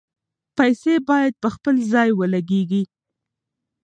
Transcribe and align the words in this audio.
پیسې 0.57 0.93
باید 1.09 1.33
په 1.43 1.49
خپل 1.55 1.75
ځای 1.93 2.09
ولګیږي. 2.19 2.83